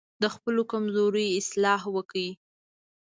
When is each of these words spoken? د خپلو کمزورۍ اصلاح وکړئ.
د 0.21 0.23
خپلو 0.35 0.61
کمزورۍ 0.71 1.27
اصلاح 1.39 1.81
وکړئ. 1.95 2.29